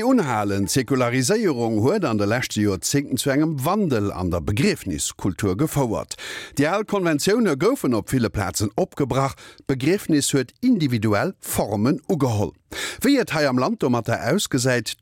[0.00, 6.14] Die unhalen Säkularisierung huet an der lechte Jozinken zu engem Wandel an der Begriffniskultur gefauerert.
[6.56, 12.52] Die Allkonventionune goufen op viele Plätzen opgebracht, Begriffnis huet individuell Formen ugeholl.
[13.02, 14.96] Wie hai am Land mat er ausgesäit,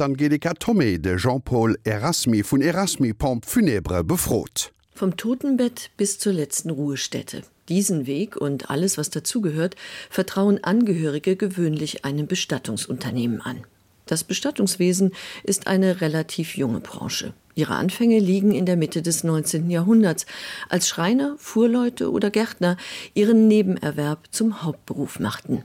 [0.00, 4.72] Angelika Tomé de Jean-Paul Erasmi vun Erasmi Pomp Funebre befrot.
[4.96, 7.42] Vom Totenbett bis zur letzten Ruhestätte.
[7.68, 9.76] Diesen Weg und alles, was dazugehört,
[10.10, 13.64] vertrauen Angehörige gewöhnlich einem Bestattungsunternehmen an.
[14.10, 15.12] Das Bestattungswesen
[15.44, 17.32] ist eine relativ junge Branche.
[17.54, 19.70] Ihre Anfänge liegen in der Mitte des 19.
[19.70, 20.26] Jahrhunderts,
[20.68, 22.76] als Schreiner, Fuhrleute oder Gärtner
[23.14, 25.62] ihren Nebenerwerb zum Hauptberuf machten.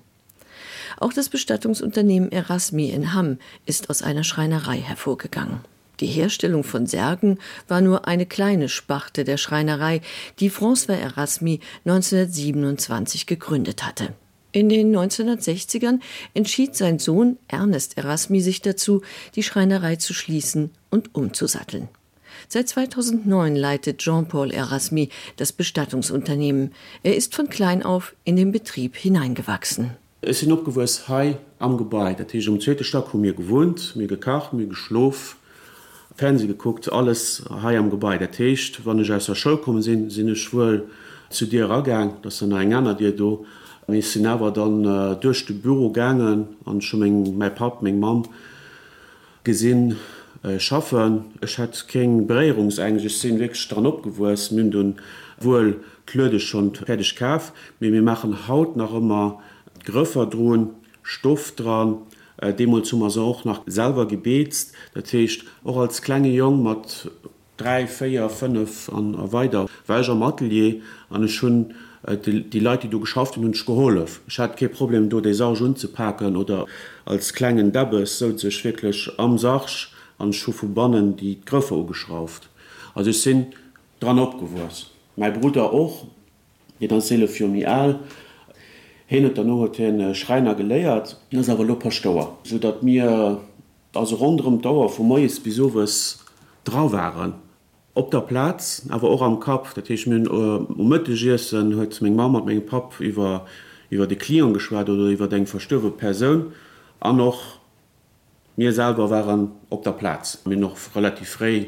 [1.00, 5.62] Auch das Bestattungsunternehmen Erasmi in Hamm ist aus einer Schreinerei hervorgegangen.
[6.00, 10.02] Die Herstellung von Särgen war nur eine kleine Sparte der Schreinerei,
[10.40, 14.14] die François Erasmi 1927 gegründet hatte.
[14.56, 16.00] In den 1960ern
[16.34, 19.02] entschied sein Sohn Ernest Erasmi sich dazu,
[19.36, 21.90] die Schreinerei zu schließen und umzusatteln.
[22.48, 26.72] Seit 2009 leitet Jean-Paul Erasmi das Bestattungsunternehmen.
[27.04, 29.92] Er ist von klein auf in den Betrieb hineingewachsen.
[30.22, 32.26] Es sind opgewus Hai am Gebäude.
[32.32, 35.36] Ich um zweite Stock mir gewohnt, mir gekacht, mir geschlof,
[36.16, 38.86] Fernseh geguckt, alles Hai am Gebäude techt.
[38.86, 40.88] Wann ich aus der Schul kommen sind, sind ich wohl
[41.30, 43.12] zu dir ergang, dass er ein Änner dir
[43.88, 47.96] mir sinn awer dann äh, durch de Büro gangen an schon eng mei pap még
[47.96, 48.24] Mam
[49.44, 49.98] gesinn
[50.44, 51.26] äh, schaffen.
[51.42, 54.96] Ech hat keng Berehrungsengeg sinn weg dran opgewus mün hun
[55.40, 55.76] wouel
[56.06, 59.40] klödech schon pädech kaf mir mir machen haut nach immer
[59.86, 60.70] Griffer droen
[61.04, 61.98] Stoff dran.
[62.38, 67.10] Äh, Demo zummer so auch nach selber gebetst dat techt och als kleine Jong mat
[67.58, 69.68] drei Féier fünf an weiter.
[69.88, 71.76] Weiger Matelier an schon
[72.26, 75.76] die, die Leute die du geschafft und geholf ich hat kein Problem du de Sargen
[75.76, 76.66] zu packen oder
[77.06, 79.68] als kleinen Dabbes so sech wirklich am Sach
[80.18, 82.50] an Schufe bannen die Griffe geschrauft
[82.94, 83.56] also ich sind
[84.00, 86.08] dran abgewurst mein Bruder auch
[86.80, 88.00] die dann Seele für mir all.
[89.08, 91.20] Hinet dann nur den Schreiner geleiert.
[91.32, 93.40] Das aber Lopperstauer so dat mir
[93.94, 96.20] also rundem Dauer vom mees bis sowas
[96.64, 97.34] drauf waren
[97.96, 103.00] op der Platz aber auch am Kap dat ich mir umëttessen hue Ma mégem pap
[103.00, 103.46] über
[103.90, 106.52] über die Klion geschwert oder über den verstöwe Person.
[107.00, 107.60] An noch
[108.58, 110.42] mir selber waren op der Platz.
[110.46, 111.68] Mir noch relativ frei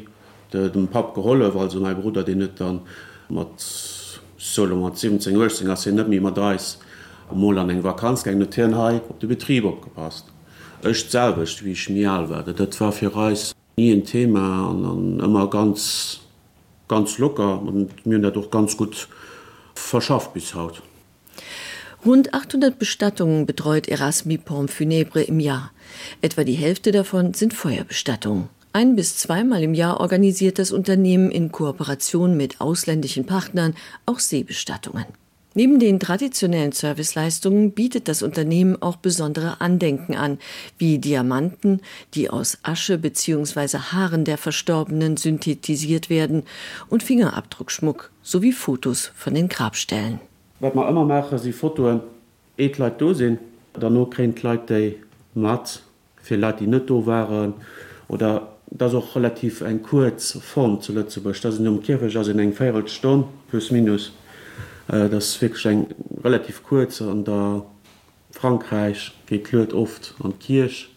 [0.51, 2.81] de, dem pap geholle weil so mein Bruder den net dann
[3.29, 3.59] mat
[4.37, 5.49] solo 17 Uhr
[6.11, 6.77] immer dreis
[7.33, 10.25] Mo an eng Vakanz eng Ternhai op de Betrieb opgepasst.
[10.83, 13.56] Ech selbecht wie ich mir werde, dat war fir Reis.
[13.77, 16.21] Nie ein Thema und dann immer ganz
[16.88, 19.07] ganz locker und mir dadurch ganz gut
[19.75, 20.81] verschafft bis haut.
[22.05, 25.71] Rund 800 Bestattungen betreut Erasmi Pom Funebre im Jahr.
[26.21, 28.49] Etwa die Hälfte davon sind Feuerbestattungen.
[28.73, 35.05] Ein bis zweimal im Jahr organisiert das Unternehmen in Kooperation mit ausländischen Partnern auch Seebestattungen.
[35.57, 40.38] Neben den traditionellen Serviceleistungen bietet das Unternehmen auch besondere Andenken an,
[40.78, 41.81] wie Diamanten,
[42.13, 43.79] die aus Asche bzw.
[43.79, 46.44] Haaren der Verstorbenen synthetisiert werden
[46.90, 50.19] und Fingerabdruckschmuck sowie Fotos von den Grabstellen.
[50.59, 52.01] Was man immer mache sie Foto
[52.56, 53.40] ekleid dosinn,
[53.73, 54.72] da nur kein Kleid
[55.34, 55.81] matt
[56.22, 57.56] für Leute die netto waren
[58.09, 63.28] oder das auch relativ ein kurz Form zuletzt das um Kirche in eng Fe Stunde
[63.50, 64.12] plus minus.
[64.87, 65.93] Äh, das Fischenk
[66.23, 67.63] relativ kurz an der
[68.31, 70.89] Frankreich geklört oft an Kirsch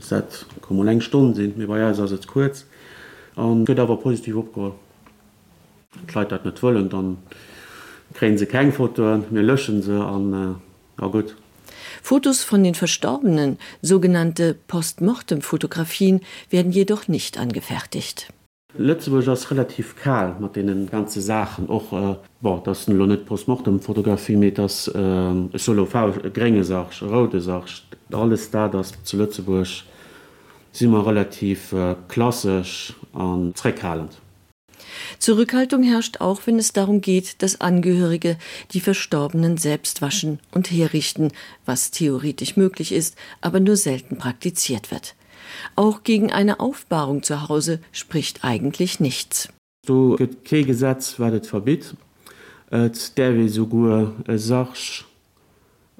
[0.00, 1.92] seit kom leng Stunden sind mir war ja
[2.26, 2.66] kurz
[3.36, 4.74] gött aber positiv opgeholt.
[6.06, 7.18] Kleid dat net wollen, dann
[8.14, 10.58] kreen se kein Foto mir löschen se an
[10.98, 11.36] äh, gut.
[12.02, 16.20] Fotos von den Verstorbenen, sogenannte Postmortemfotografien,
[16.50, 18.32] werden jedoch nicht angefertigt.
[18.78, 23.80] Letzteburg ist relativ kal mit denen ganze Sachen auch äh, boah, das lo net postmortem
[23.80, 25.86] Fotografie mit das äh, solo
[26.32, 27.66] geringe Sach rote Sach
[28.10, 29.68] alles da das zu Lützeburg
[30.72, 34.18] sind immer relativ äh, klassisch an zweckhalend.
[35.18, 38.38] Zurückhaltung herrscht auch, wenn es darum geht, dass Angehörige
[38.72, 41.30] die Verstorbenen selbst waschen und herrichten,
[41.64, 45.14] was theoretisch möglich ist, aber nur selten praktiziert wird.
[45.76, 49.48] Auch gegen eine Aufbahrung zu Hause spricht eigentlich nichts.
[49.86, 50.16] So
[50.48, 51.94] Gesetz werdet verbit
[52.70, 54.74] der wie so sag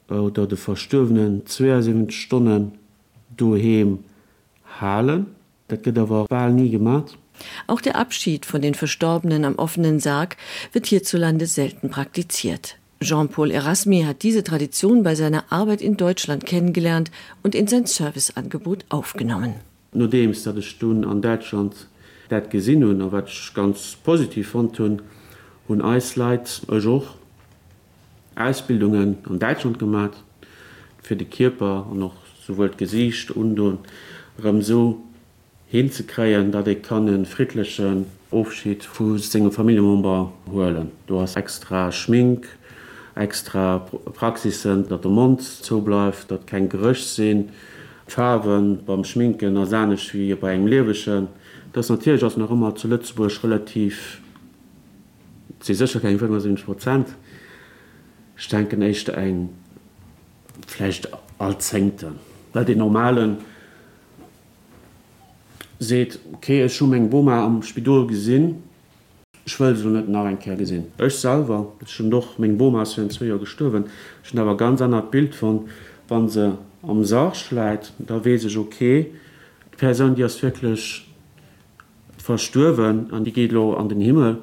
[0.08, 2.72] oder de verstöwenen 27 Stunden
[3.36, 3.98] du he
[4.80, 5.26] halen
[5.68, 7.16] dat geht aber ball nie gemacht.
[7.66, 10.36] Auch der Abschied von den Verstorbenen am offenen Sarg
[10.72, 12.76] wird hierzulande selten praktiziert.
[13.02, 17.10] Jean-Paul Erasmi hat diese Tradition bei seiner Arbeit in Deutschland kennengelernt
[17.42, 19.54] und in sein Serviceangebot aufgenommen.
[19.92, 21.74] Nur dem ist dat Stunden an Deutschland
[22.28, 25.02] dat gesinn hun wat ganz positiv von tun
[25.68, 27.04] hun Eisleit auch
[28.34, 30.16] Ausbildungen an Deutschland gemacht
[31.02, 32.14] für die Körper und noch
[32.46, 35.02] sowohl gesicht und und so
[35.68, 40.90] hinzukreien, dat ich den friedlichen Aufschied vu Familienmember holen.
[41.06, 42.46] Du hast extra Schmink,
[43.14, 43.78] extra
[44.14, 47.50] Praxisen, dat der Mund zobleif, dat kein Gerücht sinn,
[48.06, 51.28] Farben beim Schminken er sanisch wie bei eng leweschen.
[51.72, 54.20] Das natürlich aus noch immer zu Lützburg relativ
[55.60, 57.08] sicher kein 75 Prozent
[58.50, 59.50] denken echt eng
[60.66, 62.16] vielleicht alszenngten.
[62.52, 63.38] weil den normalen
[65.78, 68.62] seht okay es schon eng Boma am Spidol gesinn,
[69.46, 70.86] schwëll so net nach enker gesinn.
[70.98, 73.84] Ech selber schon doch még Bomas en Zwier gestøwen,
[74.22, 75.68] schon aber ganz anert Bild von
[76.08, 76.52] wann se
[76.82, 79.12] am Saach schleit, da we sech okay,
[79.72, 81.06] d Person die as wirklich
[82.18, 84.38] verstöwen an die Gelo an den Himmel,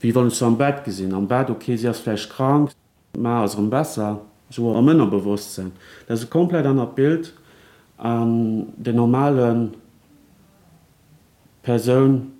[0.00, 2.70] wie wann so am Bett gesinn, am Bett okay sie asläch krank,
[3.18, 4.20] ma as am besser,
[4.50, 5.72] so am männer bewusst sind
[6.06, 7.32] das se komplett an Bild
[7.98, 9.74] an den normalen
[11.62, 12.35] person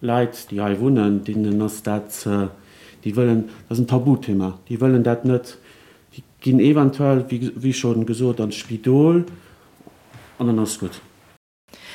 [0.00, 2.48] Leid die all wohnen denen das dat äh,
[3.04, 5.58] die wollen das ein tabuthema die wollen dat net
[6.16, 9.24] die gehen eventuell wie, wie schon gesucht an spidol
[10.38, 11.00] und dann ist gut.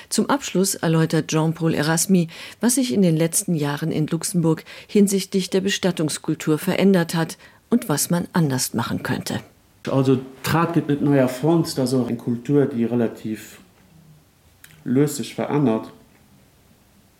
[0.10, 2.30] Zum Abschluss erläutert Jean-Paul Erasmi,
[2.62, 7.38] was sich in den letzten Jahren in Luxemburg hinsichtlich der Bestattungskultur verändert hat
[7.70, 9.42] und was man anders machen könnte.
[9.88, 13.60] Also trat gibt mit neuer Fonds, da auch eine Kultur, die relativ
[14.84, 15.92] lösig verändert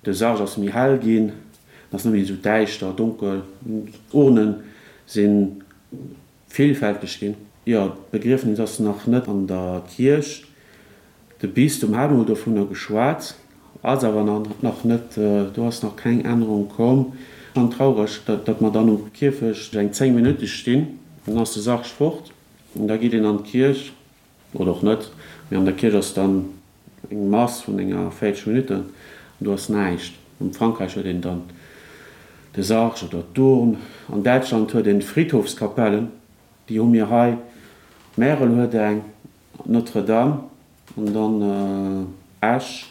[0.06, 1.32] de Sarge ass mir hell gin,
[1.92, 3.44] dats no so deichter dunkel
[4.12, 4.56] Ohnen
[5.06, 5.64] sinn
[6.48, 7.36] vielfältig gin.
[7.66, 10.46] Ja begriffen das nach net an der Kirch.
[11.42, 13.36] De bist um haben oder vun der Geschwarz,
[13.82, 17.14] as noch net äh, du hast noch keine Änderung kom.
[17.56, 21.60] an traurig, dat, dat man dann um Kirfech eng 10 minute stehn, dann hast du
[21.60, 22.32] sagst fort
[22.76, 23.92] und da geht den an Kirch
[24.54, 25.12] oder auch net.
[25.50, 26.46] Wir an der Kirche dann
[27.10, 28.86] eng Maß von enger 5 Minuten
[29.40, 30.14] du hast neicht.
[30.40, 31.44] Um Frankreich oder den dann
[32.56, 33.78] de Sarge oder Don
[34.12, 36.10] an Deutschland hue den Friedhofskapellen
[36.68, 37.38] die um mir hai
[38.16, 39.04] Merel hue eng
[39.66, 40.44] Notre Dame
[40.96, 42.08] und dann
[42.42, 42.90] äh, Ash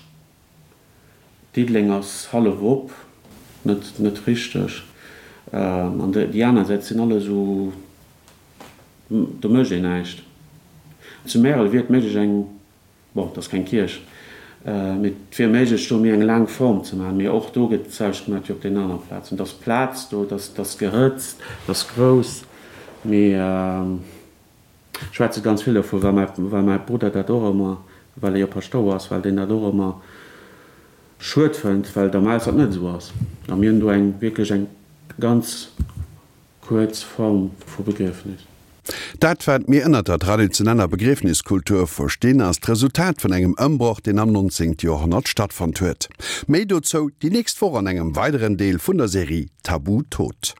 [1.55, 2.93] Diedlingers Halle Wupp
[3.65, 4.83] net net richtig.
[5.53, 7.73] Äh, an äh, Diana se sind alle so
[9.09, 10.23] de Mge neicht.
[11.25, 12.47] Zu Merel wird mé eng
[13.35, 14.01] das kein Kirsch
[14.66, 18.60] äh, mit vier mir eng lang Form zu machen mir auch do gezeigt mat op
[18.60, 22.43] den anderen Platz und das Platz do das, das gerötzt, das groß
[23.05, 27.78] mir äh, Schweizer ganz viel davor war mein, war mein Bruder der immer
[28.20, 30.00] weil er paar Sto war, weil den der immer
[31.19, 33.12] schuld fand, weil damals hat net so was.
[33.49, 34.66] Am mir du eng wirklich eng
[35.19, 35.69] ganz
[36.60, 38.57] kurz Form vorbegriffen ist.
[39.19, 44.32] Dat fährt mir ënner der traditioneller Begriffniskultur verstehen als Resultat von engem ëmbroch den am
[44.32, 44.76] 19.
[44.81, 46.08] Jahrhundert stattfand huet.
[46.46, 50.55] Medo zo die nächst vor an engem weiteren Deel vun der Serie Tabu tot.